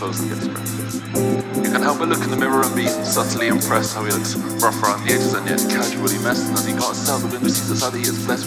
[0.00, 0.28] closely.
[1.60, 4.34] You can help but look in the mirror and be subtly impressed how he looks
[4.64, 7.84] rougher around the edges and yet casually messed, and he got himself the window seats
[7.84, 8.39] that he is blessed.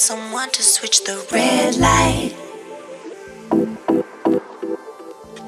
[0.00, 2.34] Someone to switch the red light.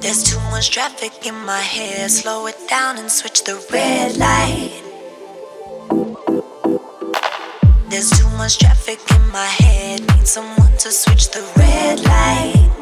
[0.01, 2.11] There's too much traffic in my head.
[2.11, 4.73] Slow it down and switch the red light.
[7.89, 10.01] There's too much traffic in my head.
[10.01, 12.82] Need someone to switch the red light.